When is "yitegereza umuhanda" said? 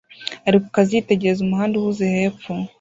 0.97-1.73